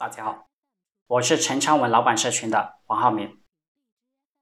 [0.00, 0.48] 大家好，
[1.08, 3.42] 我是陈昌文老板社群的黄浩明。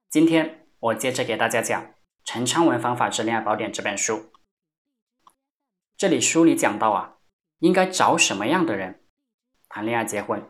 [0.09, 1.85] 今天我接着给大家讲
[2.25, 4.31] 《陈昌文方法之恋爱宝典》这本书。
[5.97, 7.17] 这里书里讲到啊，
[7.59, 9.05] 应该找什么样的人
[9.69, 10.49] 谈恋爱结婚？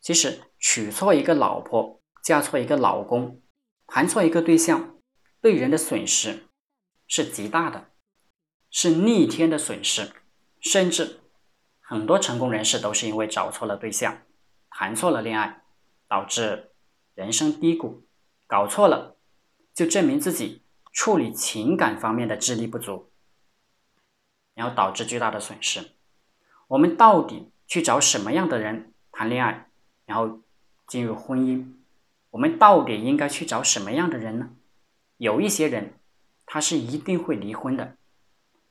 [0.00, 3.42] 其实娶错一个老婆，嫁错一个老公，
[3.88, 4.96] 谈错一个对象，
[5.40, 6.46] 对人的损失
[7.08, 7.90] 是极大的，
[8.70, 10.12] 是逆天的损失，
[10.60, 11.23] 甚至。
[11.94, 14.18] 很多成功人士都是因为找错了对象，
[14.68, 15.62] 谈错了恋爱，
[16.08, 16.72] 导致
[17.14, 18.02] 人生低谷。
[18.48, 19.16] 搞错了，
[19.72, 23.12] 就证明自己处理情感方面的智力不足，
[24.54, 25.92] 然后导致巨大的损失。
[26.66, 29.68] 我们到底去找什么样的人谈恋爱，
[30.04, 30.40] 然后
[30.88, 31.74] 进入婚姻？
[32.30, 34.50] 我们到底应该去找什么样的人呢？
[35.18, 35.94] 有一些人，
[36.44, 37.96] 他是一定会离婚的；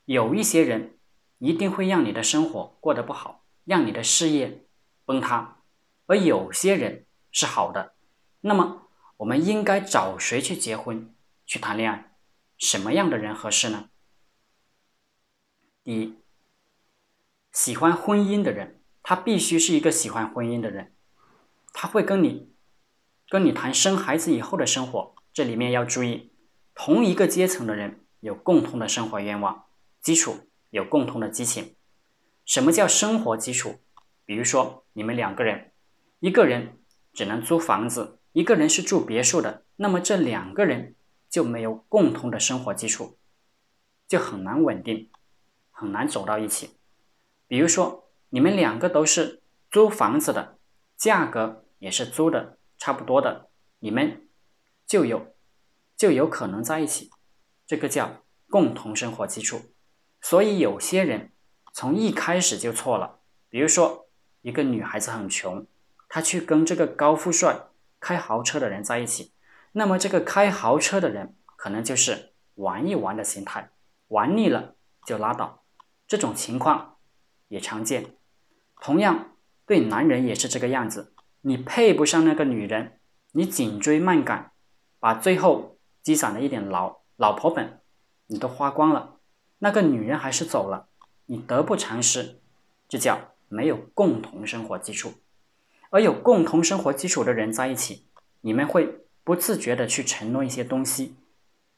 [0.04, 0.93] 有一些人。
[1.38, 4.66] 一定会让你的生活过得不好，让你的事业
[5.04, 5.58] 崩塌。
[6.06, 7.94] 而有些人是好的，
[8.42, 11.14] 那么我们应该找谁去结婚、
[11.46, 12.12] 去谈恋爱？
[12.58, 13.88] 什么样的人合适呢？
[15.82, 16.14] 第一，
[17.52, 20.94] 喜欢婚姻的人，他必须是一个喜欢婚姻的人，
[21.72, 22.52] 他会跟你
[23.28, 25.14] 跟你谈生孩子以后的生活。
[25.32, 26.30] 这里面要注意，
[26.74, 29.66] 同一个阶层的人有共同的生活愿望
[30.00, 30.48] 基础。
[30.74, 31.76] 有共同的激情。
[32.44, 33.76] 什么叫生活基础？
[34.24, 35.70] 比如说，你们两个人，
[36.18, 36.80] 一个人
[37.12, 40.96] 只能租房子，一个人是住别墅的，那么这两个人
[41.30, 43.16] 就没有共同的生活基础，
[44.08, 45.10] 就很难稳定，
[45.70, 46.70] 很难走到一起。
[47.46, 50.58] 比如说，你们两个都是租房子的，
[50.96, 54.26] 价格也是租的差不多的，你们
[54.84, 55.36] 就有
[55.96, 57.10] 就有可能在一起，
[57.64, 59.60] 这个叫共同生活基础。
[60.24, 61.32] 所以有些人
[61.74, 63.18] 从一开始就错了。
[63.50, 64.06] 比如说，
[64.40, 65.66] 一个女孩子很穷，
[66.08, 67.66] 她去跟这个高富帅、
[68.00, 69.34] 开豪车的人在一起，
[69.72, 73.68] 那么这个开豪车的人可能就是玩一玩的心态，
[74.08, 75.62] 玩腻了就拉倒。
[76.06, 76.96] 这种情况
[77.48, 78.16] 也常见。
[78.80, 79.32] 同样，
[79.66, 81.12] 对男人也是这个样子。
[81.42, 82.98] 你配不上那个女人，
[83.32, 84.52] 你紧追慢赶，
[84.98, 87.82] 把最后积攒的一点老老婆本
[88.28, 89.13] 你都花光了。
[89.64, 90.88] 那个女人还是走了，
[91.24, 92.38] 你得不偿失，
[92.86, 95.14] 这叫没有共同生活基础。
[95.88, 98.04] 而有共同生活基础的人在一起，
[98.42, 101.16] 你们会不自觉的去承诺一些东西，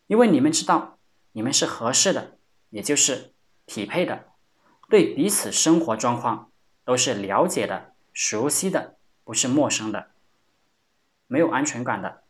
[0.08, 0.98] 因为你们知道
[1.30, 2.36] 你们是合适的，
[2.70, 3.32] 也就是
[3.66, 4.32] 匹配的，
[4.88, 6.50] 对彼此生活状况
[6.84, 10.10] 都是了解的、熟悉的，不是陌生的，
[11.28, 12.24] 没有安全感的，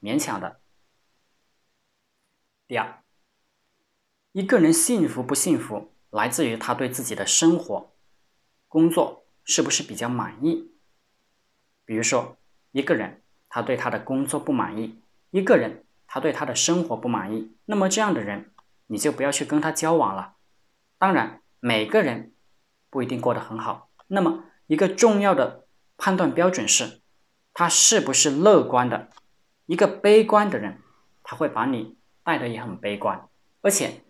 [0.00, 0.60] 勉强的。
[2.68, 3.01] 第二。
[4.32, 7.92] 一个人幸福不幸福，来自于他对自己的生活、
[8.66, 10.72] 工作是不是比较满意。
[11.84, 12.38] 比如说，
[12.70, 18.50] 一个人他对他的工作不满意，一个人他对他的生活不满意，那么这样的人
[18.86, 20.36] 你就不要去跟他交往了。
[20.96, 22.32] 当然，每个人
[22.88, 23.90] 不一定过得很好。
[24.06, 25.66] 那么，一个重要的
[25.98, 27.02] 判断标准是，
[27.52, 29.10] 他是不是乐观的。
[29.66, 30.80] 一个悲观的人，
[31.22, 33.28] 他会把你带的也很悲观，
[33.60, 34.02] 而且。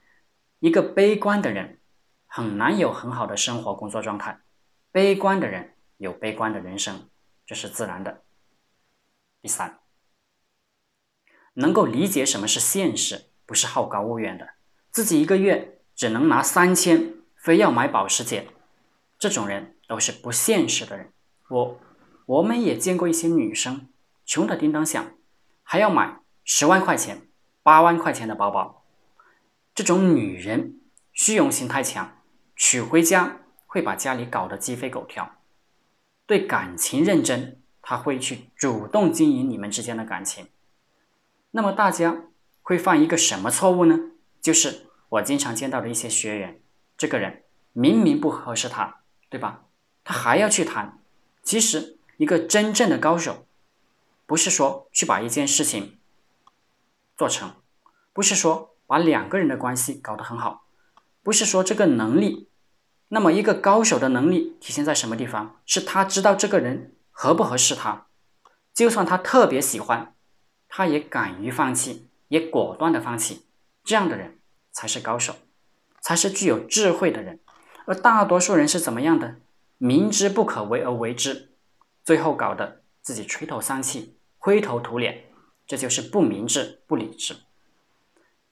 [0.62, 1.80] 一个悲观的人
[2.28, 4.42] 很难有很好的生活工作状态，
[4.92, 7.08] 悲观的人有悲观的人生，
[7.44, 8.22] 这是自然的。
[9.40, 9.80] 第三，
[11.54, 14.50] 能够理解什么是现实，不是好高骛远的，
[14.92, 18.46] 自己一个月只能拿三千，非要买保时捷，
[19.18, 21.12] 这种人都是不现实的人。
[21.48, 21.80] 我
[22.26, 23.88] 我们也见过一些女生，
[24.24, 25.12] 穷的叮当响，
[25.64, 27.26] 还要买十万块钱、
[27.64, 28.81] 八万块钱的包包。
[29.74, 30.80] 这种女人
[31.14, 32.18] 虚荣心太强，
[32.54, 35.36] 娶回家会把家里搞得鸡飞狗跳。
[36.26, 40.48] 对感情认真，她会去主动经营你们之间的感情。
[41.52, 42.24] 那么大家
[42.60, 44.10] 会犯一个什么错误呢？
[44.42, 46.60] 就是我经常见到的一些学员，
[46.98, 49.00] 这个人明明不合适他，
[49.30, 49.64] 对吧？
[50.04, 50.98] 他还要去谈。
[51.42, 53.46] 其实一个真正的高手，
[54.26, 55.98] 不是说去把一件事情
[57.16, 57.54] 做成，
[58.12, 58.71] 不是说。
[58.92, 60.66] 把两个人的关系搞得很好，
[61.22, 62.50] 不是说这个能力。
[63.08, 65.56] 那么一个高手的能力体现在什么地方？
[65.64, 68.08] 是他知道这个人合不合适他，
[68.74, 70.14] 就算他特别喜欢，
[70.68, 73.46] 他也敢于放弃，也果断的放弃。
[73.82, 74.40] 这样的人
[74.72, 75.36] 才是高手，
[76.02, 77.40] 才是具有智慧的人。
[77.86, 79.36] 而大多数人是怎么样的？
[79.78, 81.52] 明知不可为而为之，
[82.04, 85.24] 最后搞得自己垂头丧气、灰头土脸，
[85.66, 87.34] 这就是不明智、不理智。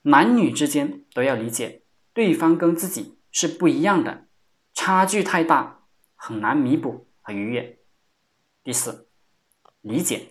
[0.03, 1.83] 男女之间都要理解，
[2.15, 4.27] 对方跟自己是不一样的，
[4.73, 5.85] 差距太大，
[6.17, 7.79] 很难弥补和逾越。
[8.63, 9.09] 第四，
[9.83, 10.29] 理解。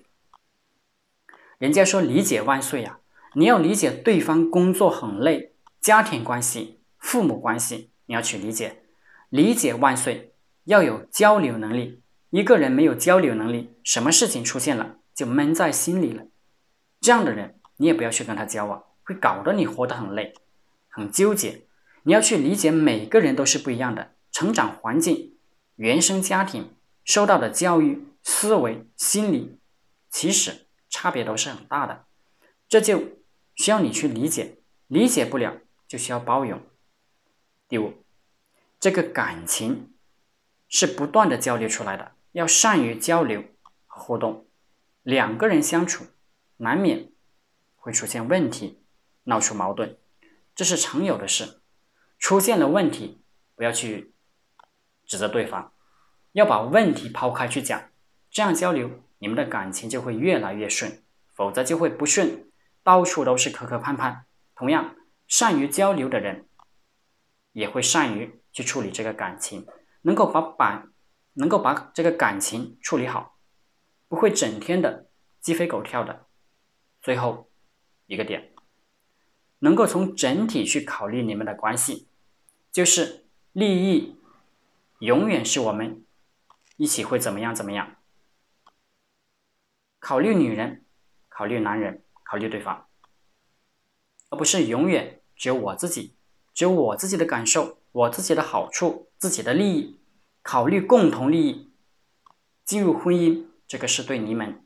[1.60, 3.00] 人家说理解万岁呀，
[3.36, 8.82] 你要理解对方工作很累，家庭关系、父母关系，你要去理解。
[9.30, 10.34] 理解万岁，
[10.64, 12.02] 要有交流能力。
[12.32, 16.26] 一个人没有交流能力，什么事情出现了就闷在心里了。
[17.00, 20.36] 这样的人，你也不要去跟他交往，会搞得你活得很累，
[20.88, 21.64] 很纠结。
[22.04, 25.36] 你要去理解，每个人都是不一样的，成长环境、
[25.78, 29.58] 原生家庭受到的教育、思维、心理，
[30.12, 32.06] 其实差别都是很大的。
[32.68, 33.02] 这就
[33.56, 35.58] 需要你去理解，理解不了
[35.88, 36.62] 就需要包容。
[37.68, 37.96] 第五，
[38.80, 39.92] 这个感情
[40.68, 42.12] 是不断的交流出来的。
[42.34, 43.44] 要善于交流
[43.88, 44.46] 和互动，
[45.02, 46.06] 两个人相处
[46.58, 47.10] 难免
[47.76, 48.78] 会出现问题，
[49.30, 49.96] 闹出矛盾，
[50.54, 51.62] 这是常有的事。
[52.18, 53.24] 出现了问题，
[53.56, 54.14] 不要去
[55.06, 55.72] 指责对方，
[56.34, 57.90] 要把问题抛开去讲，
[58.30, 58.90] 这样交流，
[59.20, 61.02] 你们的感情就会越来越顺，
[61.34, 62.52] 否则就会不顺，
[62.84, 64.24] 到处都是磕磕绊绊。
[64.56, 64.96] 同样，
[65.28, 66.48] 善于交流的人，
[67.54, 69.66] 也会善于去处理这个感情，
[70.02, 70.92] 能够把板。
[71.34, 73.38] 能够把这个感情处理好，
[74.10, 75.08] 不会整天的
[75.40, 76.26] 鸡飞狗跳的。
[77.02, 77.50] 最后
[78.08, 78.49] 一个点，
[79.60, 82.08] 能够从整体去考虑你们的关系，
[82.72, 84.16] 就是利益
[85.00, 86.04] 永远是我们
[86.78, 87.96] 一起会怎么样怎么样。
[90.00, 90.84] 考虑女人，
[91.28, 92.88] 考虑男人，考虑对方，
[94.30, 96.16] 而不是永远只有我自己，
[96.54, 99.98] 只有我自己的感受，我自己的好处，自己的利益。
[100.42, 101.70] 考虑共同利益，
[102.64, 104.66] 进入婚姻，这个是对你们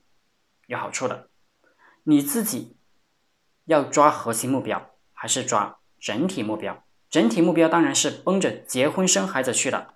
[0.67, 1.29] 有好处的。
[2.03, 2.77] 你自己
[3.65, 6.83] 要抓核心目标，还是抓整体目标？
[7.09, 9.93] 整体目标当然是奔着结婚生孩子去的。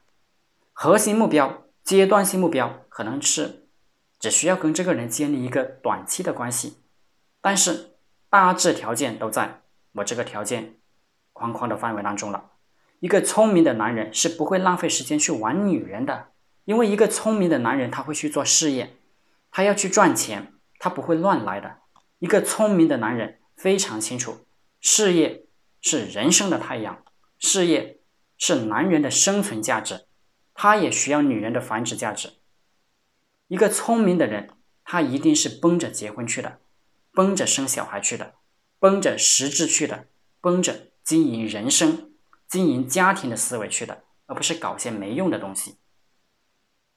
[0.72, 3.68] 核心目标、阶段性目标，可能是
[4.20, 6.78] 只需要跟这个人建立一个短期的关系，
[7.42, 7.96] 但是
[8.30, 9.62] 大致条件都在
[9.94, 10.76] 我这个条件
[11.34, 12.52] 框框的范围当中了。
[13.00, 16.28] 一个聪明的男人是不会浪费时间去玩女人的，
[16.66, 18.96] 因为一个聪明的男人他会去做事业，
[19.52, 21.78] 他要去赚钱，他不会乱来的。
[22.20, 24.46] 一个聪明的男人非常清楚，
[24.80, 25.46] 事业
[25.82, 27.04] 是人生的太阳，
[27.40, 28.00] 事业
[28.38, 30.06] 是男人的生存价值，
[30.54, 32.34] 他也需要女人的繁殖价值。
[33.48, 34.52] 一个聪明的人，
[34.84, 36.60] 他一定是奔着结婚去的，
[37.12, 38.36] 奔着生小孩去的，
[38.80, 40.08] 奔着实质去的，
[40.40, 42.12] 奔着经营人生。
[42.48, 45.76] 经营家庭的思维去的，而不是搞些没用的东西。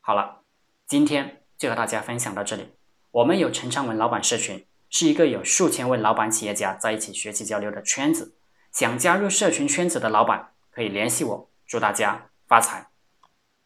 [0.01, 0.43] 好了，
[0.87, 2.69] 今天就和大家分享到这里。
[3.11, 8.35] 我们有陈昌文老板社群，是一个有数千位老板企业家在一起学习交流的圈子。
[8.73, 11.51] 想加入社群圈子的老板可以联系我。
[11.67, 12.90] 祝大家发财！